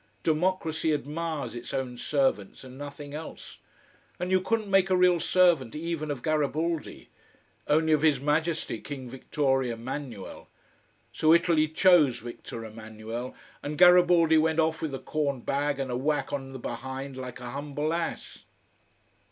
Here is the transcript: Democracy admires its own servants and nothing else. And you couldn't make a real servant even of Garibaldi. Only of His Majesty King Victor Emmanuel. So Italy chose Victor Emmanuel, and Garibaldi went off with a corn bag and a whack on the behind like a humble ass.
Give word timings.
Democracy 0.23 0.93
admires 0.95 1.53
its 1.53 1.75
own 1.75 1.95
servants 1.95 2.63
and 2.63 2.75
nothing 2.75 3.13
else. 3.13 3.59
And 4.19 4.31
you 4.31 4.41
couldn't 4.41 4.67
make 4.71 4.89
a 4.89 4.97
real 4.97 5.19
servant 5.19 5.75
even 5.75 6.09
of 6.09 6.23
Garibaldi. 6.23 7.09
Only 7.67 7.93
of 7.93 8.01
His 8.01 8.19
Majesty 8.19 8.79
King 8.81 9.07
Victor 9.11 9.61
Emmanuel. 9.61 10.49
So 11.13 11.33
Italy 11.33 11.67
chose 11.67 12.17
Victor 12.17 12.65
Emmanuel, 12.65 13.35
and 13.61 13.77
Garibaldi 13.77 14.39
went 14.39 14.59
off 14.59 14.81
with 14.81 14.95
a 14.95 14.97
corn 14.97 15.41
bag 15.41 15.77
and 15.79 15.91
a 15.91 15.95
whack 15.95 16.33
on 16.33 16.51
the 16.51 16.57
behind 16.57 17.15
like 17.15 17.39
a 17.39 17.51
humble 17.51 17.93
ass. 17.93 18.43